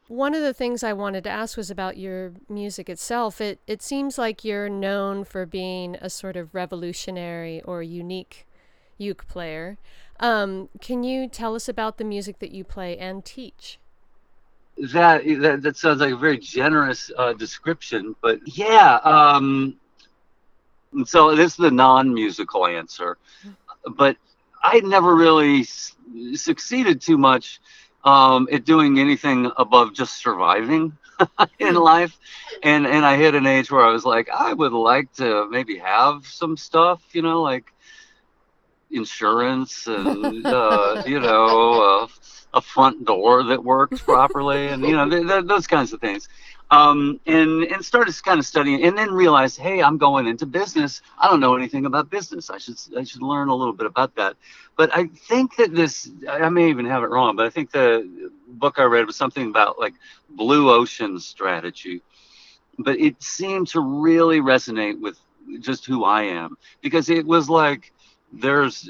[0.07, 3.39] One of the things I wanted to ask was about your music itself.
[3.39, 8.47] It it seems like you're known for being a sort of revolutionary or unique
[8.97, 9.77] uke player.
[10.19, 13.79] Um, can you tell us about the music that you play and teach?
[14.77, 18.95] That that, that sounds like a very generous uh, description, but yeah.
[19.03, 19.75] Um,
[21.05, 23.17] so this is the non-musical answer,
[23.95, 24.17] but
[24.63, 25.95] I never really s-
[26.33, 27.59] succeeded too much
[28.03, 30.97] um, at doing anything above just surviving
[31.59, 31.75] in hmm.
[31.75, 32.17] life.
[32.63, 35.77] And and I hit an age where I was like, I would like to maybe
[35.77, 37.73] have some stuff, you know, like
[38.91, 42.07] insurance and uh, you know uh,
[42.53, 46.27] a front door that works properly and you know th- th- those kinds of things
[46.71, 51.01] um, and and started kind of studying, and then realized, hey, I'm going into business.
[51.17, 52.49] I don't know anything about business.
[52.49, 54.35] I should I should learn a little bit about that.
[54.77, 58.31] But I think that this, I may even have it wrong, but I think the
[58.47, 59.93] book I read was something about like
[60.29, 62.01] blue ocean strategy.
[62.77, 65.19] But it seemed to really resonate with
[65.59, 67.91] just who I am because it was like
[68.31, 68.89] there's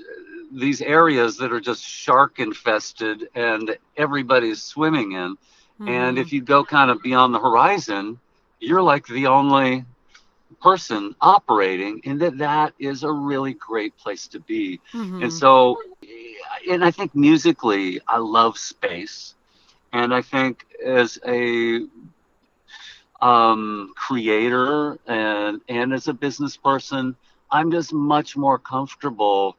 [0.51, 5.37] these areas that are just shark infested and everybody's swimming in
[5.79, 5.87] Mm-hmm.
[5.87, 8.19] And if you go kind of beyond the horizon,
[8.59, 9.85] you're like the only
[10.61, 15.23] person operating and that that is a really great place to be mm-hmm.
[15.23, 15.77] and so
[16.69, 19.35] and i think musically i love space
[19.93, 21.85] and i think as a
[23.21, 27.15] um, creator and and as a business person
[27.51, 29.55] i'm just much more comfortable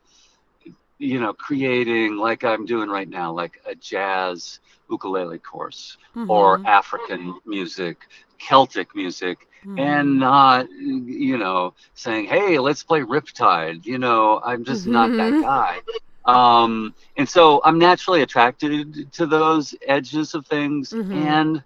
[1.00, 4.60] you know creating like i'm doing right now like a jazz
[4.90, 6.30] ukulele course mm-hmm.
[6.30, 8.06] or African music
[8.40, 9.78] Celtic music mm-hmm.
[9.78, 13.84] and not, you know, saying, hey, let's play Riptide.
[13.84, 14.92] You know, I'm just mm-hmm.
[14.92, 15.42] not that mm-hmm.
[15.42, 15.80] guy.
[16.24, 20.90] Um, and so I'm naturally attracted to those edges of things.
[20.90, 21.12] Mm-hmm.
[21.12, 21.62] And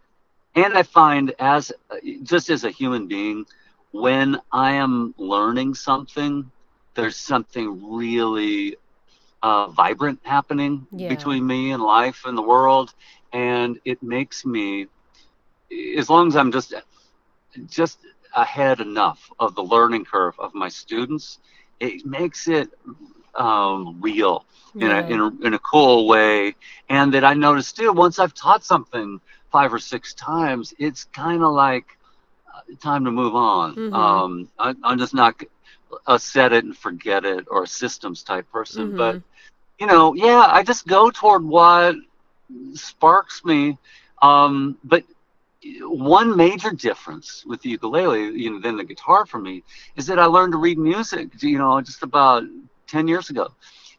[0.56, 1.72] and I find as
[2.22, 3.44] just as a human being,
[3.90, 6.50] when I am learning something,
[6.94, 8.76] there's something really
[9.44, 11.06] uh, vibrant happening yeah.
[11.06, 12.94] between me and life and the world,
[13.30, 14.86] and it makes me,
[15.98, 16.72] as long as I'm just
[17.68, 17.98] just
[18.34, 21.38] ahead enough of the learning curve of my students,
[21.78, 22.70] it makes it
[23.34, 26.54] um, real in, a, in, a, in a cool way.
[26.88, 29.20] And that I notice too, once I've taught something
[29.52, 31.86] five or six times, it's kind of like
[32.48, 33.76] uh, time to move on.
[33.76, 33.94] Mm-hmm.
[33.94, 35.40] Um, I, am just not
[36.06, 38.88] a set it and forget it or a systems type person.
[38.88, 38.96] Mm-hmm.
[38.96, 39.22] But,
[39.78, 41.96] you know, yeah, I just go toward what
[42.74, 43.78] sparks me.
[44.22, 45.04] Um, but
[45.80, 49.62] one major difference with the ukulele, you know, than the guitar for me
[49.96, 52.44] is that I learned to read music, you know, just about
[52.86, 53.48] 10 years ago.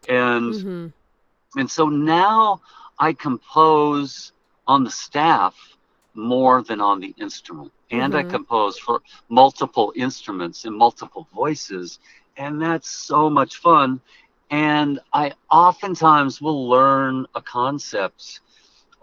[0.07, 1.59] And mm-hmm.
[1.59, 2.61] and so now
[2.99, 4.31] I compose
[4.67, 5.55] on the staff
[6.13, 7.71] more than on the instrument.
[7.91, 8.27] And mm-hmm.
[8.27, 11.99] I compose for multiple instruments and multiple voices.
[12.37, 14.01] And that's so much fun.
[14.49, 18.41] And I oftentimes will learn a concept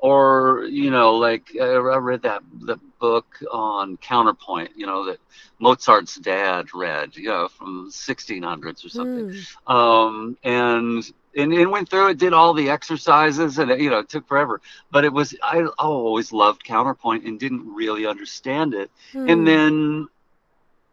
[0.02, 5.18] or you know like I read that the book on counterpoint you know that
[5.60, 9.72] Mozart's dad read you know from 1600s or something mm.
[9.72, 11.04] um, and
[11.36, 14.26] and, and went through it did all the exercises and it, you know it took
[14.26, 19.44] forever but it was I, always loved counterpoint and didn't really understand it and hmm.
[19.44, 20.08] then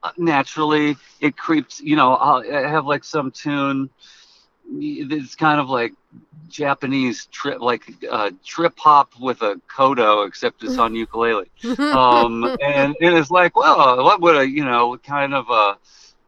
[0.04, 3.90] uh, naturally it creeps you know I'll, I have like some tune
[4.72, 5.94] it's kind of like
[6.48, 11.50] Japanese trip, like uh, trip hop with a koto, except it's on ukulele.
[11.80, 15.78] Um, and it is like, well, what would a you know kind of a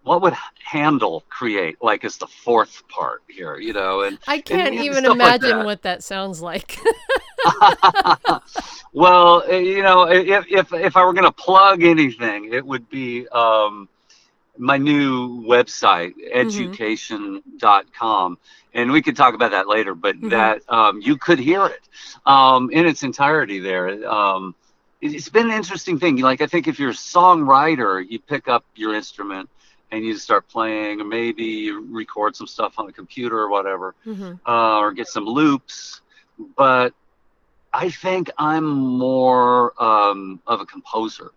[0.03, 4.01] what would Handel create like as the fourth part here, you know?
[4.01, 6.79] And I can't and, even imagine like what that sounds like.
[8.93, 12.89] well, eh, you know, if if if I were going to plug anything, it would
[12.89, 13.27] be.
[13.29, 13.87] Um,
[14.61, 16.37] my new website, mm-hmm.
[16.37, 18.37] edukecation.com.
[18.73, 20.29] And we could talk about that later, but mm-hmm.
[20.29, 21.81] that um, you could hear it
[22.25, 24.07] um, in its entirety there.
[24.07, 24.55] Um,
[25.01, 26.17] it's been an interesting thing.
[26.17, 29.49] Like, I think if you're a songwriter, you pick up your instrument
[29.89, 33.95] and you start playing, or maybe you record some stuff on the computer or whatever,
[34.05, 34.33] mm-hmm.
[34.47, 36.01] uh, or get some loops.
[36.55, 36.93] But
[37.73, 41.31] I think I'm more um, of a composer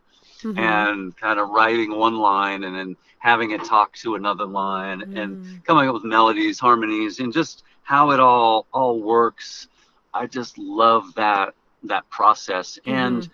[0.45, 0.59] mm-hmm.
[0.59, 5.19] and kind of writing one line and then having it talk to another line mm.
[5.19, 9.67] and coming up with melodies, harmonies, and just how it all all works.
[10.13, 12.93] I just love that that process mm.
[12.93, 13.29] and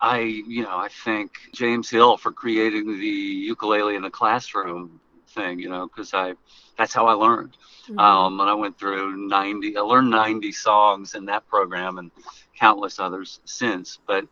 [0.00, 5.58] I, you know, I thank James Hill for creating the ukulele in the classroom thing,
[5.58, 6.34] you know, because I,
[6.78, 7.56] that's how I learned.
[7.82, 7.98] Mm-hmm.
[7.98, 12.10] Um, and I went through 90, I learned 90 songs in that program and
[12.58, 13.98] countless others since.
[14.06, 14.26] But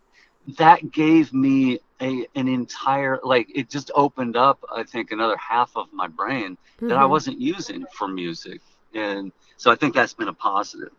[0.57, 5.77] that gave me a an entire like it just opened up I think another half
[5.77, 6.89] of my brain mm-hmm.
[6.89, 7.11] that I mm-hmm.
[7.11, 8.61] wasn't using for music,
[8.95, 10.93] and so I think that's been a positive.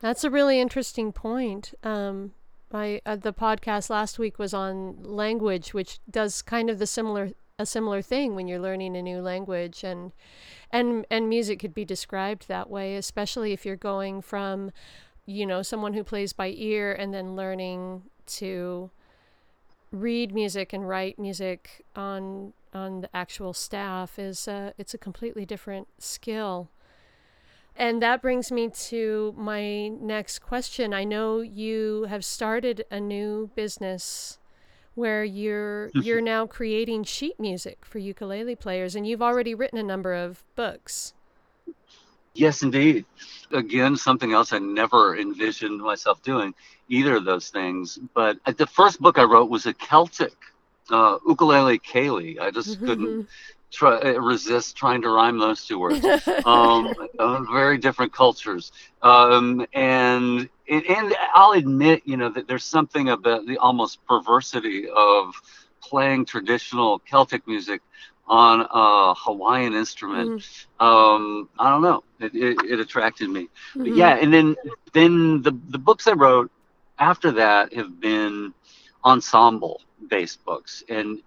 [0.00, 1.74] That's a really interesting point.
[1.82, 2.32] Um,
[2.72, 7.30] I uh, the podcast last week was on language, which does kind of the similar
[7.58, 10.12] a similar thing when you're learning a new language and
[10.70, 14.70] and and music could be described that way, especially if you're going from
[15.26, 18.90] you know someone who plays by ear and then learning to
[19.92, 25.44] read music and write music on on the actual staff is uh, it's a completely
[25.44, 26.70] different skill.
[27.76, 30.92] And that brings me to my next question.
[30.92, 34.38] I know you have started a new business
[34.94, 36.00] where you're mm-hmm.
[36.00, 40.44] you're now creating sheet music for ukulele players and you've already written a number of
[40.56, 41.14] books.
[42.34, 43.04] Yes, indeed.
[43.52, 46.54] Again, something else I never envisioned myself doing
[46.88, 47.98] either of those things.
[48.14, 50.34] But the first book I wrote was a Celtic
[50.90, 52.40] uh, ukulele Ceilidh.
[52.40, 52.86] I just mm-hmm.
[52.86, 53.28] couldn't
[53.70, 56.04] try, uh, resist trying to rhyme those two words.
[56.46, 63.10] Um, uh, very different cultures, um, and and I'll admit, you know, that there's something
[63.10, 65.34] about the almost perversity of
[65.82, 67.82] playing traditional Celtic music
[68.30, 70.40] on a Hawaiian instrument.
[70.40, 70.86] Mm-hmm.
[70.86, 72.04] Um, I don't know.
[72.20, 73.42] It, it, it attracted me.
[73.74, 73.82] Mm-hmm.
[73.82, 74.56] But yeah, and then
[74.92, 76.50] then the the books I wrote
[76.98, 78.54] after that have been
[79.04, 81.20] ensemble based books, and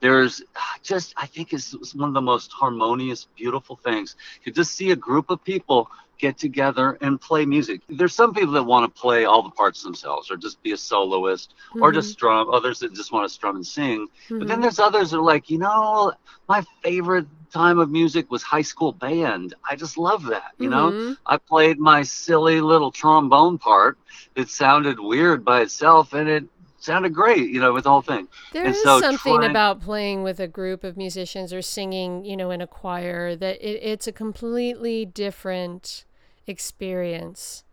[0.00, 0.42] there's
[0.82, 4.14] just I think it's one of the most harmonious, beautiful things.
[4.44, 7.80] You just see a group of people get together and play music.
[7.88, 10.76] There's some people that want to play all the parts themselves or just be a
[10.76, 11.82] soloist mm-hmm.
[11.82, 14.06] or just strum, others that just want to strum and sing.
[14.06, 14.38] Mm-hmm.
[14.38, 14.62] But then mm-hmm.
[14.62, 16.12] there's others that are like, you know,
[16.48, 19.54] my favorite time of music was high school band.
[19.68, 21.08] I just love that, you mm-hmm.
[21.10, 21.16] know?
[21.24, 23.98] I played my silly little trombone part.
[24.34, 26.44] It sounded weird by itself and it
[26.84, 28.28] sounded great, you know, with the whole thing.
[28.52, 29.50] There and is so something trying...
[29.50, 33.56] about playing with a group of musicians or singing, you know, in a choir that
[33.60, 36.04] it, it's a completely different
[36.46, 37.64] experience.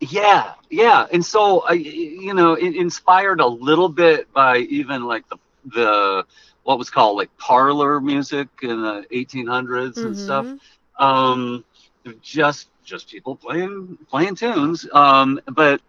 [0.00, 5.36] Yeah, yeah, and so I, you know, inspired a little bit by even like the
[5.66, 6.24] the
[6.62, 10.06] what was called like parlor music in the 1800s mm-hmm.
[10.06, 10.46] and stuff.
[10.98, 11.64] Um,
[12.22, 14.86] just just people playing playing tunes.
[14.92, 15.82] Um, but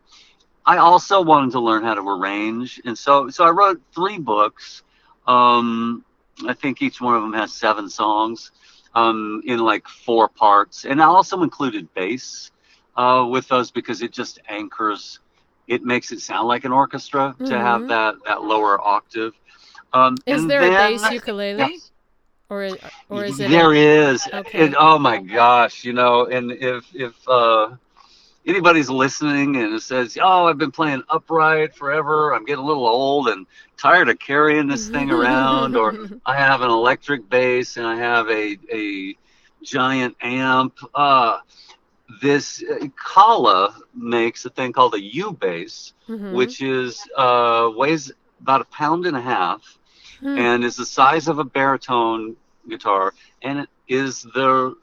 [0.66, 4.84] I also wanted to learn how to arrange, and so so I wrote three books.
[5.28, 6.06] Um,
[6.48, 8.52] I think each one of them has seven songs
[8.94, 12.52] um, in like four parts, and I also included bass
[12.96, 15.20] uh, with those because it just anchors.
[15.68, 17.46] It makes it sound like an orchestra mm-hmm.
[17.46, 17.90] to have mm-hmm.
[17.90, 19.34] that that lower octave.
[19.94, 21.58] Um, is there then, a bass ukulele?
[21.58, 21.92] Yes.
[22.50, 22.70] Or,
[23.08, 23.50] or is it?
[23.50, 24.28] There a, is.
[24.32, 24.66] Okay.
[24.66, 27.76] And, oh my gosh, you know, and if if uh,
[28.46, 32.34] anybody's listening and it says, "Oh, I've been playing upright forever.
[32.34, 33.46] I'm getting a little old and
[33.78, 38.30] tired of carrying this thing around," or I have an electric bass and I have
[38.30, 39.16] a a
[39.64, 40.78] giant amp.
[40.94, 41.40] Uh,
[42.22, 46.34] this uh, Kala makes a thing called a U bass, mm-hmm.
[46.34, 48.12] which is uh, weighs
[48.42, 49.78] about a pound and a half,
[50.22, 50.38] mm.
[50.38, 52.36] and is the size of a baritone
[52.68, 54.76] guitar, and it is the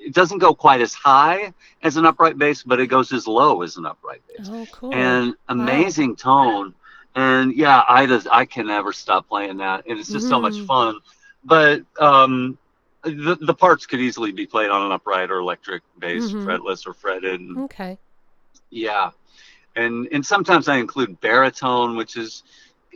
[0.00, 3.62] it doesn't go quite as high as an upright bass, but it goes as low
[3.62, 4.48] as an upright bass.
[4.50, 4.94] Oh, cool.
[4.94, 6.16] And amazing wow.
[6.16, 6.74] tone.
[7.14, 10.30] And yeah, I just I can never stop playing that, and it's just mm-hmm.
[10.30, 10.66] so much mm-hmm.
[10.66, 11.00] fun.
[11.44, 12.56] But um,
[13.02, 16.48] the the parts could easily be played on an upright or electric bass, mm-hmm.
[16.48, 17.40] fretless or fretted.
[17.58, 17.98] Okay.
[18.70, 19.10] Yeah,
[19.74, 22.44] and and sometimes I include baritone, which is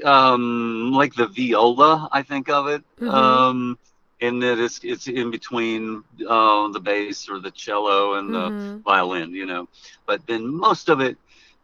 [0.05, 2.09] um, like the viola.
[2.13, 2.85] I think of it.
[3.01, 3.09] Mm-hmm.
[3.09, 3.79] Um,
[4.25, 8.79] in that it's it's in between uh, the bass or the cello and the mm-hmm.
[8.79, 9.69] violin, you know.
[10.07, 11.17] But then most of it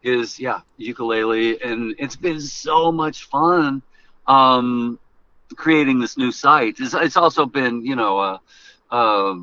[0.02, 3.82] is yeah ukulele, and it's been so much fun
[4.26, 4.98] um,
[5.56, 6.76] creating this new site.
[6.78, 8.38] It's, it's also been you know uh,
[8.90, 9.34] uh,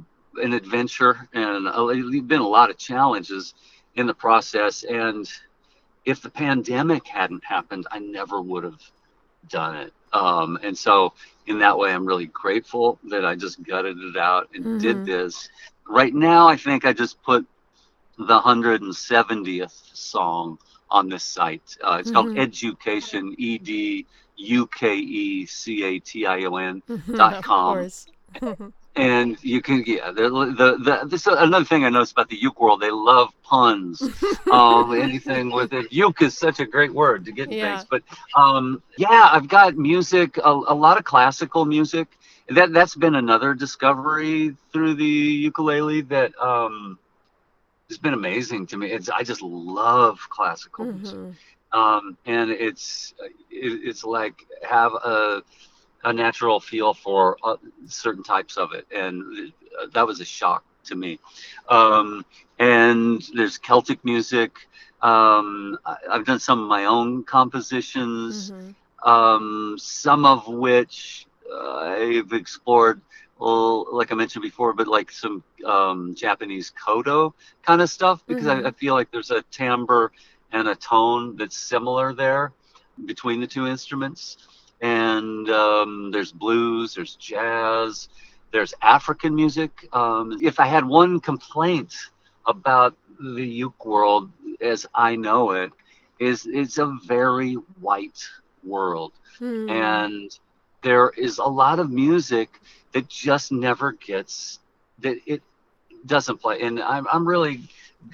[0.41, 3.53] an adventure and a, been a lot of challenges
[3.95, 4.83] in the process.
[4.83, 5.27] And
[6.05, 8.81] if the pandemic hadn't happened, I never would have
[9.49, 9.93] done it.
[10.13, 11.13] Um, and so
[11.47, 14.77] in that way, I'm really grateful that I just gutted it out and mm-hmm.
[14.79, 15.49] did this.
[15.87, 17.45] Right now, I think I just put
[18.17, 20.57] the 170th song
[20.89, 21.77] on this site.
[21.83, 22.15] Uh, it's mm-hmm.
[22.15, 24.05] called Edukecation, E D
[24.37, 26.81] U K E C A T I O N
[27.15, 27.89] dot com.
[28.97, 32.81] and you can yeah the the, this another thing I noticed about the uke world
[32.81, 34.01] they love puns.
[34.51, 35.91] Um anything with it.
[35.91, 37.77] Uke is such a great word to get yeah.
[37.77, 38.01] things but
[38.35, 42.07] um yeah I've got music a, a lot of classical music.
[42.49, 46.97] That that's been another discovery through the ukulele that um
[47.89, 48.87] has been amazing to me.
[48.91, 50.97] It's I just love classical mm-hmm.
[50.97, 51.39] music
[51.73, 53.13] um and it's
[53.51, 55.43] it, it's like have a
[56.03, 60.63] a natural feel for uh, certain types of it, and uh, that was a shock
[60.85, 61.19] to me.
[61.69, 62.25] Um,
[62.59, 64.57] and there's Celtic music.
[65.01, 69.09] Um, I, have done some of my own compositions, mm-hmm.
[69.09, 73.01] um, some of which uh, I've explored.
[73.39, 78.45] Well, like I mentioned before, but like some um, Japanese koto kind of stuff because
[78.45, 78.65] mm-hmm.
[78.65, 80.11] I, I feel like there's a timbre
[80.51, 82.51] and a tone that's similar there
[83.05, 84.37] between the two instruments
[84.81, 88.09] and um, there's blues, there's jazz,
[88.51, 89.87] there's African music.
[89.93, 91.93] Um, if I had one complaint
[92.45, 94.29] about the uke world
[94.61, 95.71] as I know it,
[96.19, 98.27] is it's a very white
[98.63, 99.69] world, hmm.
[99.69, 100.37] and
[100.81, 102.49] there is a lot of music
[102.93, 104.59] that just never gets
[104.99, 105.41] that it
[106.05, 107.61] doesn't play, and I'm I'm really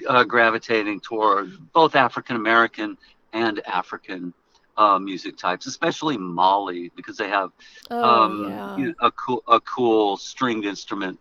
[0.08, 2.98] uh, gravitating toward both African American
[3.32, 4.34] and African
[4.76, 7.50] uh, music types, especially Mali, because they have
[7.90, 8.76] oh, um, yeah.
[8.76, 11.18] you know, a cool a cool stringed instrument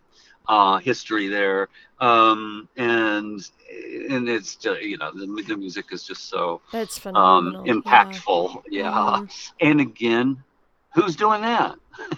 [0.48, 3.48] uh, history there, um, and
[4.10, 7.62] and it's just, you know the, the music is just so That's um, phenomenal.
[7.62, 8.84] Um, impactful, yeah.
[8.84, 8.90] yeah.
[8.92, 9.68] Mm-hmm.
[9.68, 10.44] And again,
[10.94, 11.76] who's doing that?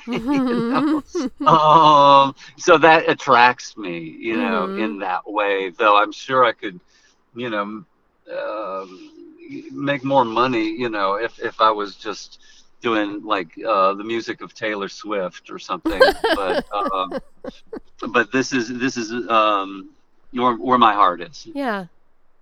[1.48, 4.84] um, so that attracts me, you know, mm-hmm.
[4.84, 5.70] in that way.
[5.70, 6.80] Though I'm sure I could,
[7.36, 7.84] you know.
[8.26, 9.12] Um,
[9.72, 12.40] make more money, you know, if if I was just
[12.82, 16.02] doing like uh, the music of Taylor Swift or something.
[16.36, 17.20] but um,
[18.10, 19.90] but this is this is um,
[20.32, 21.48] where, where my heart is.
[21.54, 21.86] Yeah.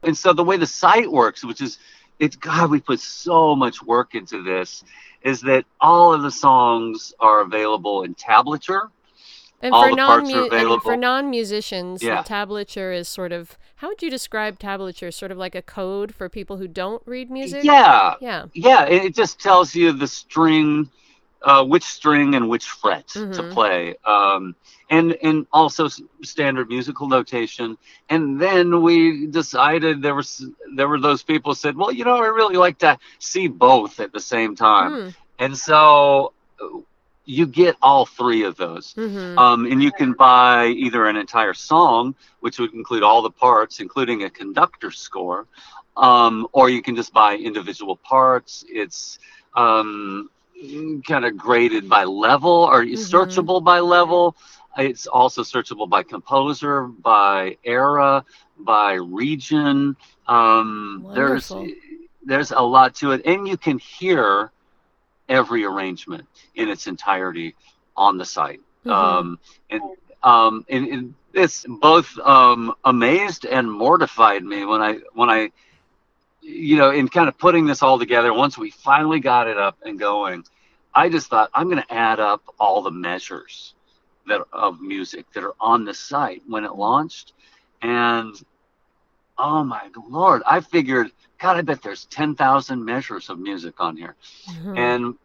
[0.03, 1.79] And so the way the site works, which is,
[2.19, 4.83] it's God, we put so much work into this,
[5.23, 8.89] is that all of the songs are available in tablature.
[9.63, 10.79] And All for the parts non are available.
[10.81, 12.21] for non musicians, Yeah.
[12.23, 15.13] tablature is sort of how would you describe tablature?
[15.13, 17.63] Sort of like a code for people who don't read music.
[17.63, 18.45] Yeah, Yeah.
[18.53, 18.83] yeah.
[18.85, 20.89] It just tells you the string,
[21.43, 23.51] uh, which string and which fret to Mhm.
[23.53, 24.53] play, um,
[24.89, 25.87] and and also
[26.23, 27.77] standard musical notation.
[28.09, 30.45] And then we decided there was
[30.75, 33.99] there were those people who said, well, you know, I really like to see both
[34.01, 35.15] at the same time, Mm.
[35.39, 36.33] and so
[37.25, 38.93] you get all three of those.
[38.95, 43.31] hmm Um, and you can buy either an entire song, which would include all the
[43.31, 45.47] parts, including a conductor score,
[45.97, 48.63] um, or you can just buy individual parts.
[48.67, 49.19] It's
[49.55, 50.29] um,
[51.07, 52.95] kind of graded by level or Mhm.
[52.97, 54.35] searchable by level.
[54.77, 58.25] It's also searchable by composer, by era,
[58.59, 59.95] by region.
[60.27, 61.53] Um, there's
[62.25, 64.51] there's a lot to it, and you can hear
[65.29, 67.55] every arrangement in its entirety
[67.95, 68.61] on the site.
[68.85, 68.91] Mhm.
[68.91, 69.81] Um, and
[70.23, 75.51] um, and, and it's both um, amazed and mortified me when I when I
[76.41, 78.33] you know in kind of putting this all together.
[78.33, 80.43] Once we finally got it up and going,
[80.93, 83.73] I just thought I'm going to add up all the measures
[84.27, 87.33] that of music that are on the site when it launched,
[87.81, 88.35] and
[89.37, 91.11] oh my lord, I figured.
[91.39, 94.15] God, I bet there's 10,000 measures of music on here.
[94.47, 94.77] Mhm.
[94.77, 95.15] And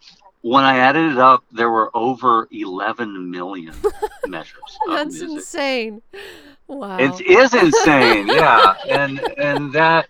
[0.42, 3.74] when I added it up, there were over 11 million
[4.24, 4.78] measures.
[4.86, 6.02] That's insane.
[6.68, 6.98] Wow.
[6.98, 8.74] It is insane, yeah.
[8.88, 10.08] And and that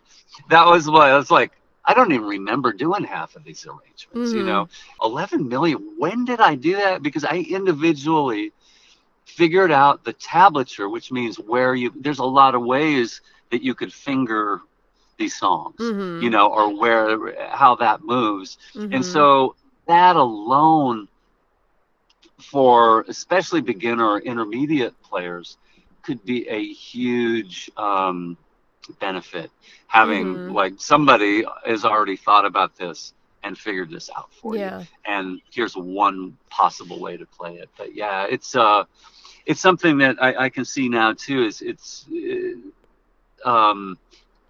[0.50, 1.52] that was what I was like.
[1.84, 4.32] I don't even remember doing half of these arrangements.
[4.32, 4.44] You Mhm.
[4.44, 4.68] know,
[5.02, 5.94] 11 million.
[5.98, 7.02] When did I do that?
[7.02, 8.52] Because I individually
[9.24, 11.92] figured out the tablature, which means where you.
[11.96, 13.20] There's a lot of ways
[13.50, 14.60] that you could finger
[15.18, 15.92] these songs.
[15.92, 16.22] Mhm.
[16.22, 18.58] You know, or where how that moves.
[18.74, 18.92] Mhm.
[18.92, 21.08] And so that alone,
[22.50, 25.58] for especially beginner or intermediate players,
[26.02, 28.36] could be a huge um,
[29.00, 29.50] benefit.
[29.86, 30.52] Having Mhm.
[30.52, 34.84] like somebody has already thought about this and figured this out for yeah.
[34.84, 37.70] you, and here's one possible way to play it.
[37.76, 38.84] But yeah, it's uh,
[39.46, 41.44] it's something that I, I can see now too.
[41.44, 42.58] Is it's uh,
[43.44, 43.98] um,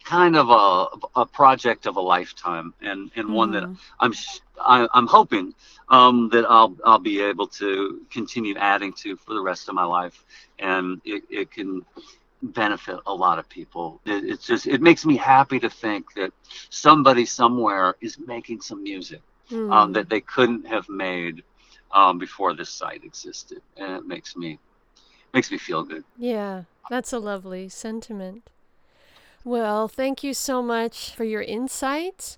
[0.05, 3.79] kind of a, a project of a lifetime, and and one that Mhm.
[4.01, 5.55] I'm sh- I, I'm hoping
[5.89, 9.85] um, that I'll I'll be able to continue adding to for the rest of my
[9.85, 10.25] life,
[10.59, 11.85] and it, it can
[12.43, 14.01] benefit a lot of people.
[14.07, 16.33] It, it's just it makes me happy to think that
[16.71, 19.23] somebody somewhere is making some music
[19.69, 19.95] um, Mhm.
[19.95, 21.43] that they couldn't have made
[21.93, 24.59] um, before this site existed, and it makes me
[25.35, 26.05] makes me feel good.
[26.19, 28.51] Yeah, that's a lovely sentiment.
[29.49, 32.37] Well, thank you so much for your insights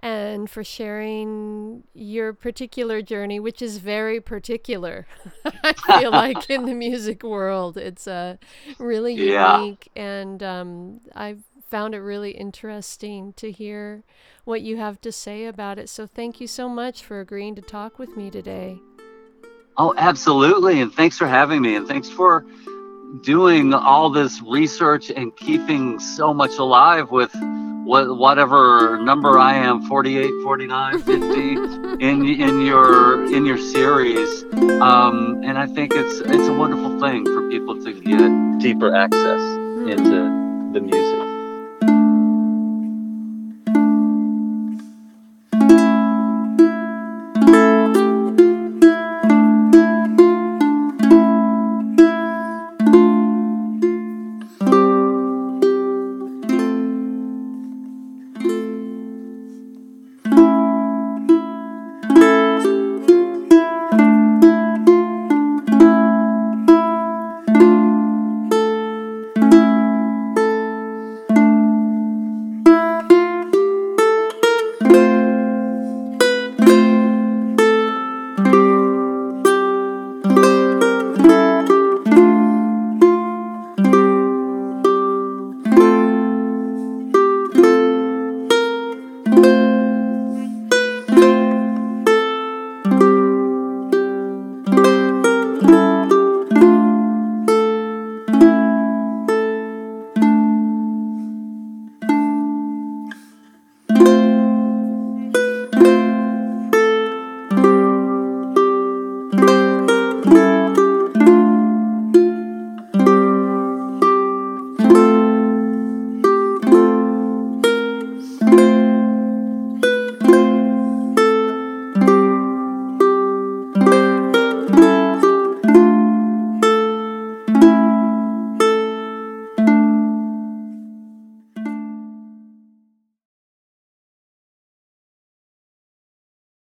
[0.00, 5.06] and for sharing your particular journey, which is very particular.
[5.62, 8.38] I feel like in the music world, it's uh,
[8.80, 9.52] really Yeah.
[9.54, 14.02] unique, and um, I've found it really interesting to hear
[14.42, 15.88] what you have to say about it.
[15.88, 18.80] So, thank you so much for agreeing to talk with me today.
[19.76, 20.80] Oh, absolutely.
[20.80, 21.76] And thanks for having me.
[21.76, 22.44] And thanks for
[23.20, 27.34] doing all this research and keeping so much alive with
[27.84, 31.14] what, whatever number I am 48, 49, 50
[32.04, 34.44] in in your in your series.
[34.82, 39.40] Um, and I think it's it's a wonderful thing for people to get deeper access
[39.88, 41.27] into the music.